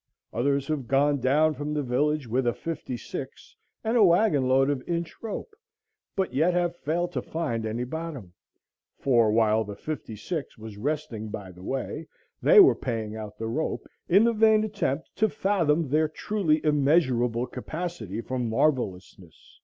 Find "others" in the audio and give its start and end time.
0.33-0.67